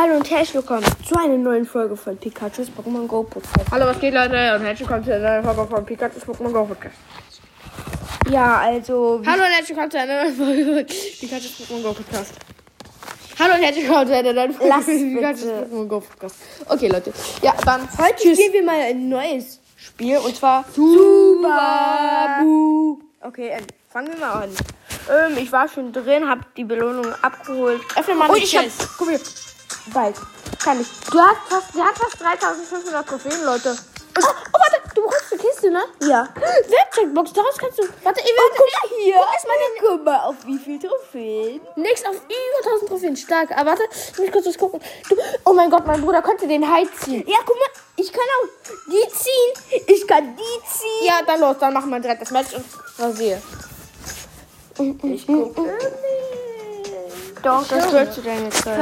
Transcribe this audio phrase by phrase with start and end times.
[0.00, 3.68] Hallo und herzlich willkommen zu einer neuen Folge von Pikachu's Pokémon Go Podcast.
[3.72, 4.54] Hallo, was geht, Leute?
[4.54, 6.94] Und herzlich willkommen zu einer neuen Folge von Pikachu's Pokémon Go Podcast.
[8.30, 9.20] Ja, also.
[9.26, 12.34] Hallo und herzlich willkommen zu einer neuen Folge von Pikachu's Pokémon Go Podcast.
[13.40, 15.42] Hallo und herzlich willkommen zu einer neuen Folge Lass von Pikachu's.
[15.42, 16.36] Pokémon Go Podcast.
[16.68, 17.12] Okay, Leute.
[17.42, 18.38] Ja, dann Heute Tschüss.
[18.38, 21.40] spielen wir mal ein neues Spiel und zwar Subaru.
[23.22, 24.50] Okay, ähm, fangen wir mal an.
[25.10, 27.80] Ähm, ich war schon drin, hab die Belohnung abgeholt.
[27.96, 28.62] Öffne mal Und den ich hab.
[28.62, 28.90] Chest.
[28.96, 29.18] Guck mal.
[29.92, 30.16] Bald.
[30.62, 30.88] Kann ich.
[31.10, 33.70] Du hast fast, der hat fast 3500 Trophäen, Leute.
[33.70, 35.82] Und, oh, warte, du bekommst eine Kiste, ne?
[36.02, 36.28] Ja.
[36.68, 37.84] Werkzeugbox, daraus kannst du.
[38.02, 38.56] Warte, ich Oh, will.
[38.56, 39.14] guck mal hier.
[39.14, 39.56] Guck, mal,
[39.96, 41.60] guck mal, auf wie viel Trophäen.
[41.76, 43.16] Nix auf über 1000 Trophäen.
[43.16, 43.50] Stark.
[43.52, 44.80] Aber warte, ich muss kurz was gucken.
[45.08, 47.24] Du, oh mein Gott, mein Bruder könnte den Hai ziehen.
[47.28, 47.68] Ja, guck mal.
[47.96, 48.48] Ich kann auch
[48.86, 49.82] die ziehen.
[49.86, 51.06] Ich kann die ziehen.
[51.06, 52.64] Ja, dann los, dann machen wir direkt das Match und
[52.98, 53.40] rasier.
[55.02, 55.78] Ich gucke.
[57.42, 58.78] Doch, das gehört zu deiner Zeit.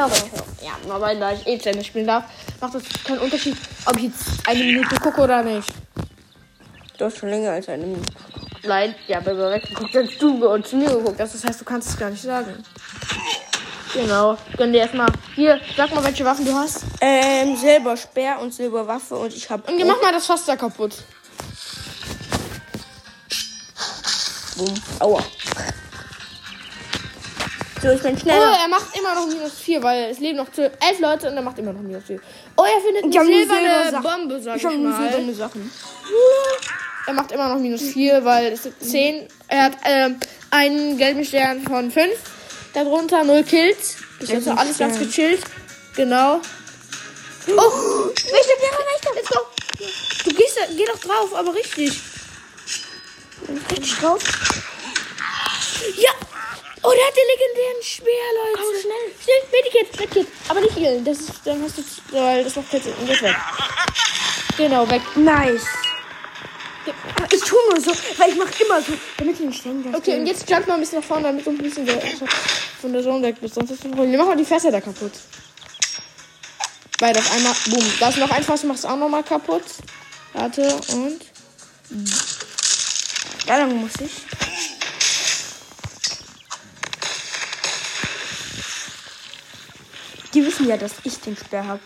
[0.62, 2.24] Ja, aber da ich eh Ende spielen darf,
[2.60, 5.68] macht das keinen Unterschied, ob ich jetzt eine Minute gucke oder nicht.
[6.98, 8.12] Du hast schon länger als eine Minute.
[8.64, 11.20] Nein, ja, bei mir weggeguckt, hast du und zu mir geguckt.
[11.20, 12.64] Das heißt, du kannst es gar nicht sagen.
[13.92, 14.36] Genau.
[14.56, 15.08] Gönn dir erstmal.
[15.34, 16.84] Hier, sag mal, welche Waffen du hast.
[17.00, 19.68] Ähm, Silberspeer und Silberwaffe und ich hab.
[19.68, 20.96] Und mach mal das Fass da kaputt.
[24.56, 24.74] Bumm.
[25.00, 25.22] Aua.
[27.86, 28.56] So, ich bin Oh, schneller.
[28.62, 31.42] er macht immer noch minus 4, weil es leben noch zwölf- elf Leute und er
[31.42, 32.18] macht immer noch minus 4.
[32.56, 34.02] Oh, er findet eine silberne Silbersachen.
[34.02, 35.02] Bombe, sag ich ich, mal.
[35.02, 35.72] silberne Sachen.
[37.06, 39.28] Er macht immer noch minus 4, weil es sind 10.
[39.46, 40.18] Er hat ähm,
[40.50, 42.10] einen gelben Stern von 5.
[42.74, 43.96] Darunter 0 Kills.
[44.18, 45.06] Das ist alles ganz Stern.
[45.06, 45.42] gechillt.
[45.94, 46.40] Genau.
[47.46, 49.14] Oh, Welcher wäre welcher?
[49.14, 49.38] let's go.
[50.24, 52.00] Du gehst, geh doch drauf, aber richtig.
[53.70, 54.20] Richtig drauf.
[55.96, 56.10] Ja.
[56.86, 58.62] Oh, der hat den legendären Speer, Leute.
[58.62, 59.06] Komm, schnell.
[59.18, 60.28] Schnell, Medikit, Medikit.
[60.48, 61.04] Aber nicht healen.
[61.04, 62.94] Das ist, dann hast du, weil das macht keinen Sinn.
[63.00, 63.36] Und das weg.
[64.56, 65.02] Genau, weg.
[65.16, 65.66] Nice.
[67.32, 69.92] Ich tue nur so, weil ich mach immer so, damit ich nicht ständig.
[69.96, 72.00] Okay, und jetzt jump mal ein bisschen nach vorne, damit du ein bisschen der,
[72.80, 73.54] von der Zone weg bist.
[73.54, 74.16] Sonst ist es ein Problem.
[74.16, 75.12] Mach mal die Fässer da kaputt.
[77.00, 77.54] Beide auf einmal.
[77.68, 77.84] Boom.
[77.98, 79.64] Da ist noch ein Fass, du machst auch nochmal kaputt.
[80.34, 81.20] Warte, und.
[83.48, 84.35] Ja, dann muss ich.
[90.36, 91.80] Die wissen ja, dass ich den Speer hab.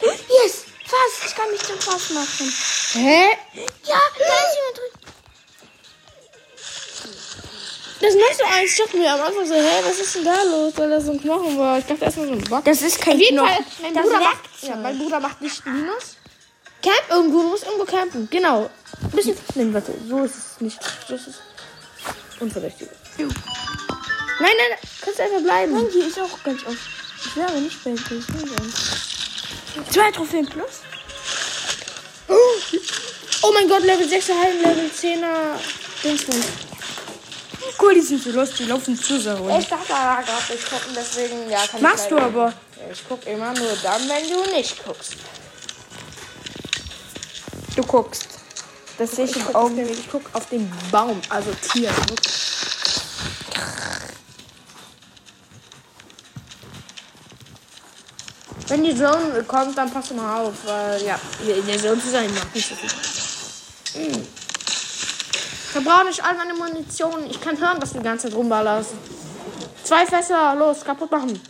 [0.00, 0.64] Yes!
[0.86, 1.26] Fast!
[1.26, 2.54] Ich kann mich zum Fass machen.
[2.94, 3.26] Hä?
[3.84, 4.92] Ja, da ist jemand drin.
[8.00, 8.70] Das ist nicht so eins.
[8.70, 10.72] Ich dachte mir am Anfang so, hä, was ist denn da los?
[10.76, 11.78] Weil das so ein Knochen war.
[11.80, 12.64] Ich dachte erstmal so ein Bug.
[12.64, 13.48] Das ist kein Knochen.
[13.48, 16.16] Fall, mein das Bruder, macht, ja, mein Bruder macht nicht Minus.
[16.82, 18.26] Camp irgendwo, du musst irgendwo campen.
[18.30, 18.70] Genau.
[19.02, 19.36] Ein bisschen.
[19.54, 20.78] Nein, warte, so ist es nicht.
[21.10, 21.42] Das ist
[22.40, 22.88] unverdächtig.
[24.38, 25.72] Nein, nein, nein, kannst einfach bleiben.
[25.72, 26.76] Nein, hier ist auch ganz oft.
[27.24, 28.22] Ich wäre nicht bei dir.
[29.90, 30.82] Zwei Trophäen plus.
[33.42, 35.58] Oh mein Gott, Level 6er Hallen, Level 10er
[36.02, 36.44] Dingsbums.
[37.80, 39.50] Cool, die sind so lustig, die laufen zu sehr rum.
[39.58, 42.52] Ich dachte da gerade nicht gucken, deswegen, ja, kann Machst ich du aber.
[42.92, 45.14] Ich guck immer nur dann, wenn du nicht guckst.
[47.74, 48.28] Du guckst.
[48.98, 49.76] Das sehe ich Ich im guck, auf Augen.
[49.76, 51.90] den, ich guck auf den Baum, also Tier.
[52.08, 52.34] wirklich.
[58.68, 62.10] Wenn die Zone kommt, dann pass mal auf, weil ja, hier in der Zone zu
[62.10, 62.90] sein macht nicht so viel.
[64.02, 64.26] Hm.
[65.72, 67.30] Verbrauche nicht all meine Munition.
[67.30, 68.90] Ich kann hören, dass du die ganze Zeit rumballerst.
[69.84, 71.40] Zwei Fässer, los, kaputt machen.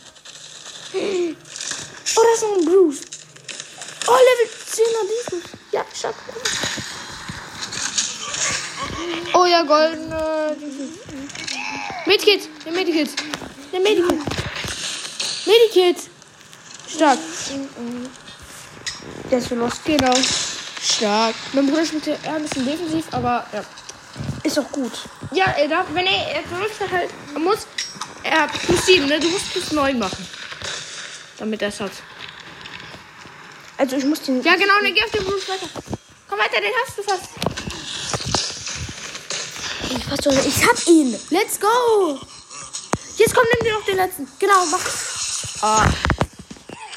[0.93, 3.01] Oh, da ist noch ein Bruce.
[4.07, 5.57] Oh, Level 10er Dingsbums.
[5.71, 6.15] Ja, schaut.
[9.33, 10.55] Oh ja, goldene.
[12.05, 13.09] Medikit, der Medikit.
[13.71, 14.19] Der Medikit.
[15.45, 16.16] Medikit.
[16.87, 17.19] Stark.
[19.29, 19.97] Der ist so lustig.
[19.97, 20.13] Genau.
[20.81, 21.35] Stark.
[21.53, 23.63] Mein Bruder spielt ja eher ein bisschen defensiv, aber ja.
[24.43, 24.93] Ist auch gut.
[25.31, 27.67] Ja, er darf, wenn er, er drückt halt, er muss,
[28.23, 29.19] er hat plus 7, ne?
[29.19, 30.25] Du musst plus 9 machen.
[31.37, 31.91] Damit er es hat.
[33.77, 34.41] Also ich muss den.
[34.41, 35.67] Ja, genau, dann geh auf den Bruce weiter.
[36.27, 37.29] Komm weiter, den hast du fast.
[39.89, 41.15] Ich, fass doch- ich hab ihn.
[41.29, 42.19] Let's go!
[43.17, 44.27] Jetzt komm, nimm dir noch den letzten.
[44.39, 44.79] Genau, mach.
[45.61, 45.85] Ah.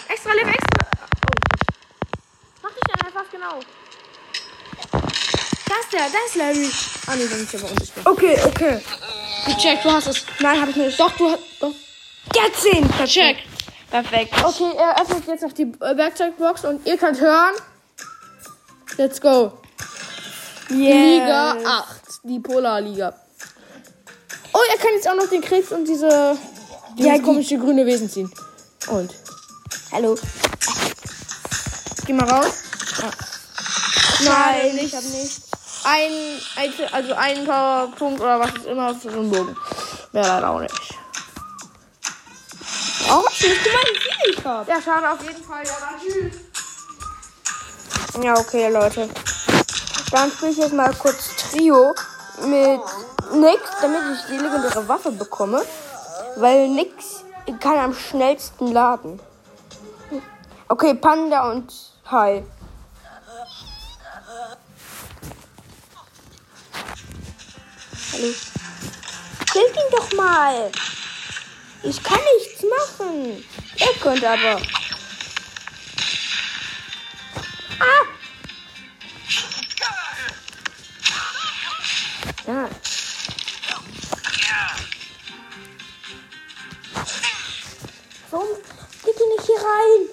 [0.08, 0.86] Extra Leben, extra.
[1.00, 1.60] Oh.
[2.62, 3.60] Mach dich dann einfach genau.
[4.92, 6.70] Da ist der, da ist Larry.
[7.06, 7.92] Ah, nee, dann ist uns.
[8.04, 8.80] Okay, okay.
[9.58, 10.24] Check, du hast es.
[10.40, 10.98] Nein, hab ich nicht.
[11.00, 11.40] Doch, du hast.
[11.60, 11.72] Doch.
[12.32, 12.88] 10.
[12.88, 13.10] Perfekt.
[13.10, 13.36] Check.
[13.90, 14.34] Perfekt.
[14.44, 17.54] Okay, er öffnet jetzt noch die äh, Werkzeugbox und ihr könnt hören.
[18.96, 19.52] Let's go.
[20.68, 21.66] Liga Yes.
[21.66, 21.86] 8.
[22.24, 23.14] Die Polarliga.
[24.52, 26.36] Oh, er kann jetzt auch noch den Krebs und diese
[26.96, 28.30] Ja, die- komische grüne Wesen ziehen.
[28.88, 29.12] Und.
[29.92, 30.16] Hallo.
[32.06, 32.62] Geh mal raus.
[34.24, 35.42] Nein, ich hab nicht.
[35.84, 36.12] Ein,
[36.56, 39.56] ein- also ein Powerpunkt oder was ist immer für so einen Bogen.
[40.12, 40.74] Wäre leider auch nicht.
[43.08, 43.60] Auch nicht.
[43.64, 44.68] Guck mal, wie viel ich hab.
[44.68, 45.64] Ja, schade auf jeden Fall.
[45.64, 46.34] Ja, dann tschüss.
[48.22, 49.08] Ja, okay, Leute.
[50.10, 51.94] Dann spiele ich jetzt mal kurz Trio
[52.44, 52.80] mit
[53.32, 55.62] Nix, damit ich die legendäre Waffe bekomme.
[56.36, 57.24] Weil Nix
[57.60, 59.18] kann am schnellsten laden.
[60.68, 61.72] Okay, Panda und
[62.10, 62.44] Hai.
[68.20, 68.34] Hallo.
[69.54, 70.70] Hilf ihn doch mal.
[71.82, 73.44] Ich kann nichts machen.
[73.78, 74.60] Er könnte aber.
[77.78, 78.04] Ah!
[82.46, 82.68] Ja.
[88.30, 88.48] Warum
[89.04, 90.08] geht ihr nicht hier rein?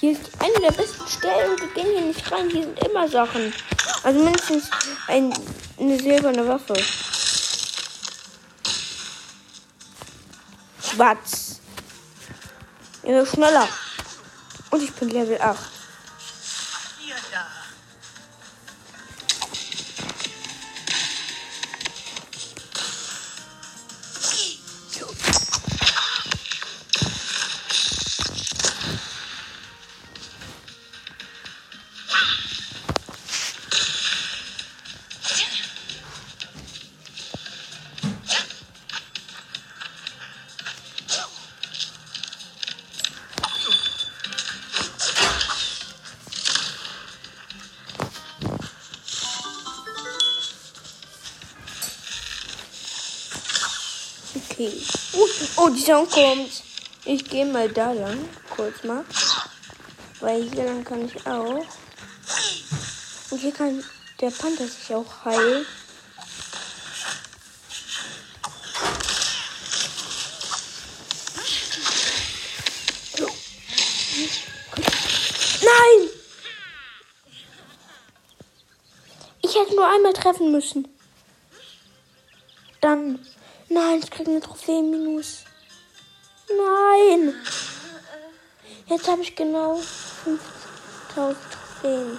[0.00, 2.50] Hier ist eine der besten Stellen wir gehen hier nicht rein.
[2.50, 3.54] Hier sind immer Sachen.
[4.02, 4.70] Also mindestens
[5.06, 5.32] ein,
[5.78, 6.74] eine silberne Waffe.
[10.82, 11.60] Schwarz.
[13.02, 13.68] Ja, schneller.
[14.70, 15.58] Und ich bin Level 8.
[54.68, 54.82] Okay.
[55.14, 55.26] Uh,
[55.56, 56.62] oh, die Song kommt.
[57.04, 58.28] Ich gehe mal da lang.
[58.54, 59.04] Kurz mal.
[60.20, 61.64] Weil hier lang kann ich auch.
[63.30, 63.82] Und hier kann
[64.20, 65.64] der Panther sich auch heilen.
[75.62, 76.10] Nein!
[79.42, 80.88] Ich hätte nur einmal treffen müssen.
[82.80, 83.18] Dann.
[83.70, 85.44] Nein, ich krieg eine Trophäe minus.
[86.48, 87.34] Nein.
[88.86, 91.36] Jetzt habe ich genau 5000
[91.82, 92.18] Trophäen.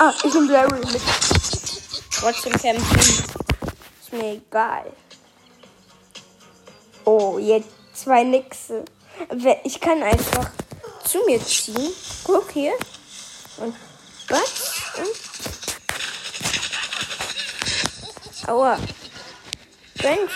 [0.00, 1.00] Ah, ich bin Larry mit.
[2.10, 3.37] Trotzdem kämpfen.
[4.10, 4.90] Ist mir egal.
[7.04, 8.86] Oh, jetzt zwei Nixe.
[9.64, 10.50] Ich kann einfach
[11.04, 11.92] zu mir ziehen.
[12.24, 12.72] Guck hier.
[13.58, 13.74] Und
[14.28, 14.72] was?
[14.96, 15.14] Und
[18.48, 18.78] Aua.
[20.02, 20.32] Mensch.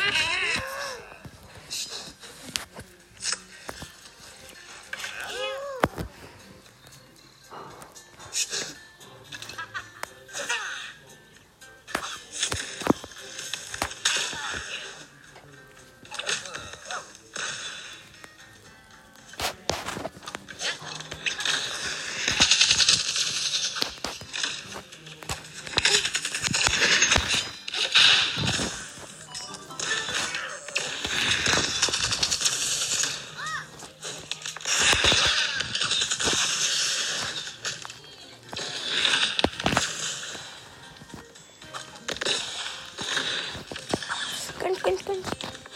[44.80, 45.26] ganz, ganz, ganz,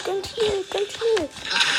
[0.04, 1.75] ganz schnell, ganz schnell.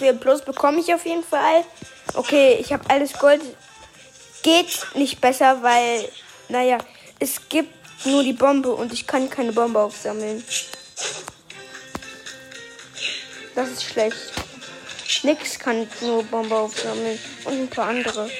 [0.00, 1.64] Okay, eine Trophäe Plus bekomme ich auf jeden Fall.
[2.14, 3.42] Okay, ich habe alles Gold.
[4.42, 6.08] Geht nicht besser, weil,
[6.48, 6.78] naja,
[7.18, 7.74] es gibt
[8.06, 10.42] nur die Bombe und ich kann keine Bombe aufsammeln.
[13.54, 14.16] Das ist schlecht.
[15.22, 18.30] Nix kann nur Bombe aufsammeln und ein paar andere.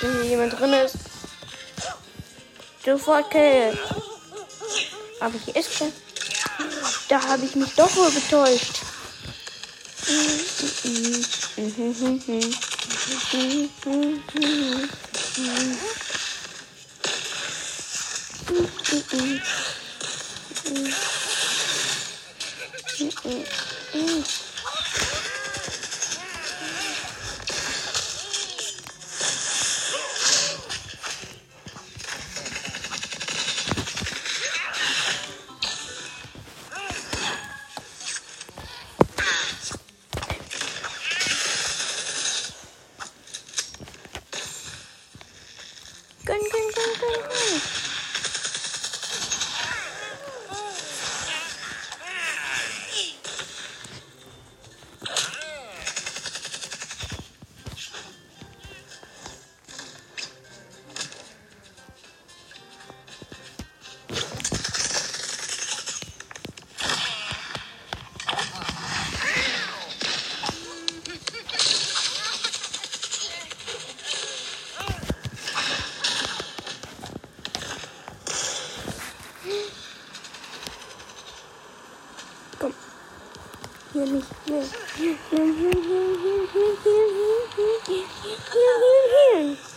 [0.00, 0.96] Wenn hier jemand drin ist,
[2.84, 3.78] sofort Kill.
[5.20, 5.92] Aber hier ist kein.
[7.08, 8.89] Da habe ich mich doch wohl getäuscht.
[18.52, 19.69] Mm-hmm.
[82.60, 82.74] Komm.
[83.94, 84.26] Hier nicht.
[84.44, 84.62] Hier.
[84.96, 88.06] Hier, hier, hier, hier, hier, hier, hier, hier, hier,
[88.52, 89.69] hier, hier.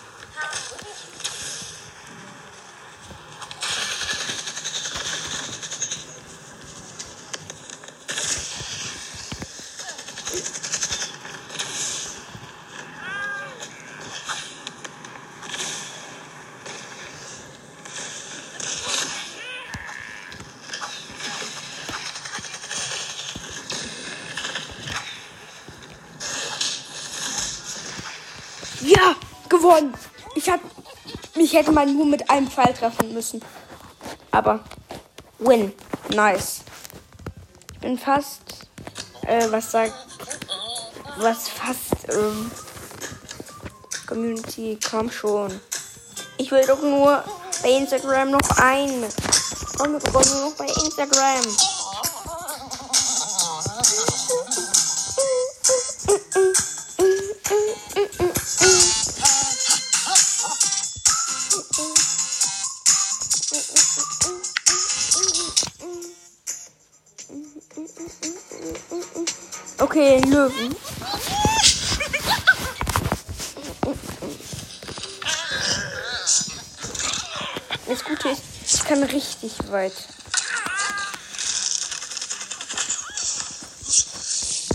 [28.84, 29.16] Ja,
[29.48, 29.94] gewonnen.
[30.36, 30.60] Ich hab,
[31.36, 33.42] mich hätte man nur mit einem Pfeil treffen müssen.
[34.32, 34.60] Aber
[35.40, 35.72] win,
[36.10, 36.62] nice.
[37.74, 38.42] Ich bin fast,
[39.26, 39.94] äh, was sagt,
[41.18, 42.52] was fast, ähm,
[44.08, 45.60] Community, komm schon.
[46.38, 47.24] Ich will doch nur
[47.62, 49.06] bei Instagram noch ein.
[49.78, 51.73] Komm doch nur noch bei Instagram.
[69.96, 70.76] Okay, Löwen.
[77.86, 78.42] Das Gute ist,
[78.74, 79.94] ich kann richtig weit.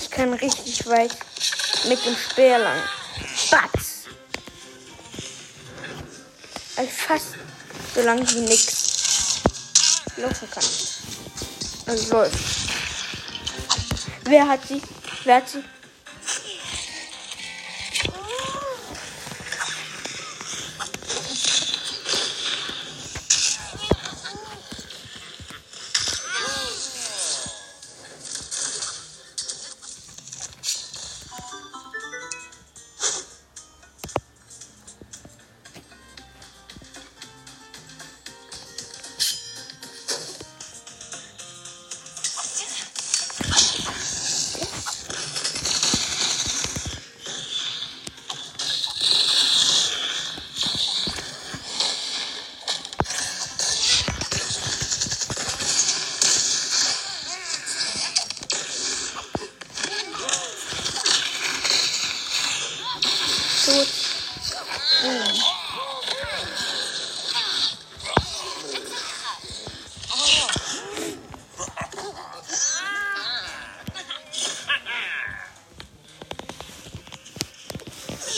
[0.00, 1.10] Ich kann richtig weit
[1.88, 2.80] mit dem Speer lang.
[3.50, 4.04] Batz!
[6.76, 7.26] Also fast
[7.92, 9.40] so lang wie nix
[10.16, 10.64] laufen kann.
[11.86, 12.38] Also läuft.
[14.22, 14.80] Wer hat sie?
[15.24, 15.62] 来几？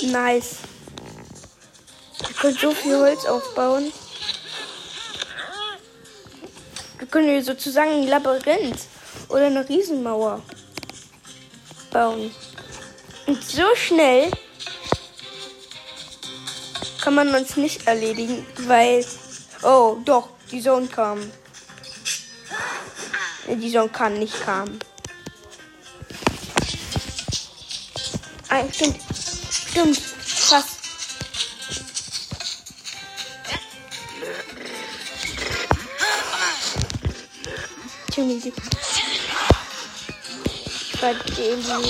[0.03, 0.57] Nice.
[2.27, 3.93] Wir können so viel Holz aufbauen.
[6.99, 8.81] Wir können hier sozusagen ein Labyrinth
[9.29, 10.43] oder eine Riesenmauer
[11.91, 12.35] bauen.
[13.27, 14.31] Und so schnell
[17.03, 19.05] kann man uns nicht erledigen, weil.
[19.63, 21.31] Oh, doch, die Zone kam.
[23.47, 24.79] Die Zone kann nicht kam.
[28.49, 28.65] Ah,
[29.71, 29.99] stimmt.
[29.99, 30.69] Fast.
[38.17, 38.53] Junge, die.
[41.01, 41.61] Bei dem.
[41.61, 41.81] Ich war.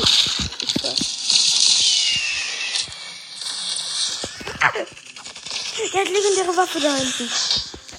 [5.92, 7.30] Der hat legendäre Waffe da hinten.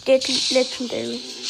[0.05, 1.40] Der hat Legendary.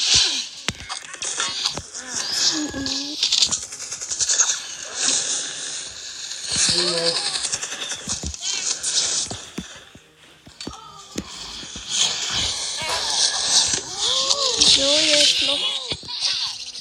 [15.32, 15.60] Jetzt noch.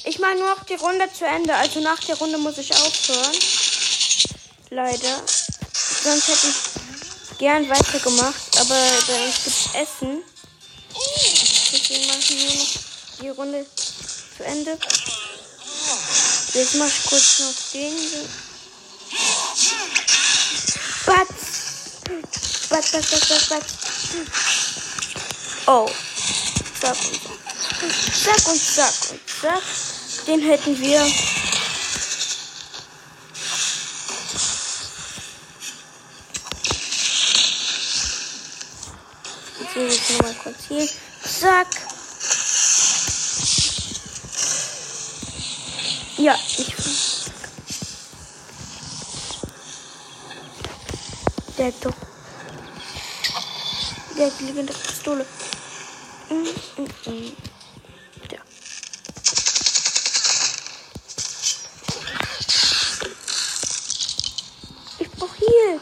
[0.03, 1.55] Ich mache nur noch die Runde zu Ende.
[1.55, 3.37] Also nach der Runde muss ich aufhören.
[4.69, 5.21] Leider.
[6.03, 8.57] Sonst hätte ich gern weitergemacht.
[8.59, 8.75] Aber
[9.07, 10.23] bei uns gibt Essen.
[11.71, 12.69] Deswegen mache ich nur noch
[13.21, 13.65] die Runde
[14.37, 14.77] zu Ende.
[16.53, 17.95] Jetzt mache ich kurz noch den.
[21.05, 21.31] Batz!
[22.69, 23.73] Batz, batz, batz, batz, batz.
[25.67, 25.89] Oh.
[26.81, 26.97] Zack
[27.89, 29.63] zack und zack und zack.
[30.27, 31.05] Den hätten wir.
[39.59, 40.87] Jetzt will ich nochmal kurz hier.
[41.39, 41.67] Zack.
[46.17, 46.73] Ja, ich.
[51.57, 51.91] Der doch.
[54.17, 55.25] Der legendäre Pistole.
[56.29, 57.35] Mm, mm, mm.
[58.31, 58.39] Ja.
[64.99, 65.81] Ich brauch hier.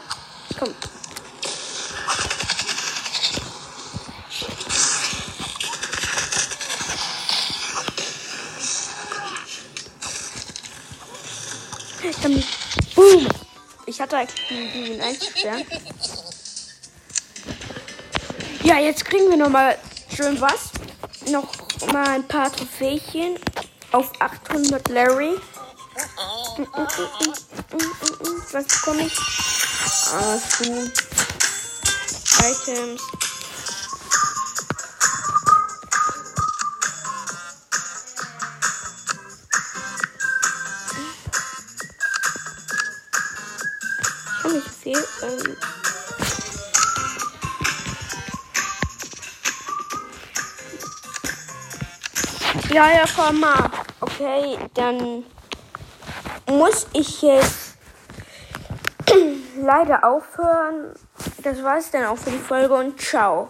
[0.58, 0.74] Komm.
[12.22, 12.44] Dann,
[12.94, 13.28] boom.
[14.10, 15.00] Hatte eigentlich ihn.
[18.64, 19.78] Ja, jetzt kriegen wir noch mal
[20.12, 20.70] schön was.
[21.30, 21.52] Noch
[21.92, 23.38] mal ein paar Trophächen
[23.92, 25.36] auf 800 Larry.
[28.50, 29.16] Was bekomme ich?
[30.12, 30.38] Ah.
[32.40, 33.02] Items.
[52.80, 53.70] Ja, ja, komm mal.
[54.00, 55.22] Okay, dann
[56.48, 57.76] muss ich jetzt
[59.60, 60.94] leider aufhören.
[61.42, 63.48] Das war's dann auch für die Folge und ciao.